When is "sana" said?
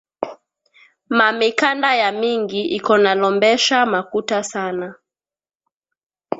4.43-4.95